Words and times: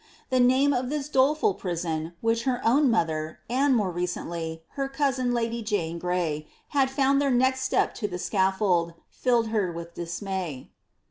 ''The 0.31 0.39
name 0.39 0.73
of 0.73 0.89
this 0.89 1.07
doleful 1.07 1.53
prison, 1.53 2.13
which 2.21 2.45
her 2.45 2.59
own 2.65 2.89
mother, 2.89 3.37
aad, 3.51 3.73
more 3.73 3.91
recently, 3.91 4.63
her 4.69 4.89
cousin, 4.89 5.31
lady 5.31 5.61
Jane 5.61 5.99
Gray, 5.99 6.47
had 6.69 6.89
found 6.89 7.21
their 7.21 7.29
next 7.29 7.61
step 7.61 7.93
to 8.01 8.07
the 8.07 8.17
scaflbld, 8.17 8.95
filled 9.11 9.49
her 9.49 9.71
with 9.71 9.93
dismay. 9.93 10.71